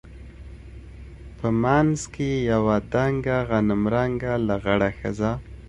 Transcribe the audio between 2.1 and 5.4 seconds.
کښې يوه دنګه غنم رنګه لغړه ښځه.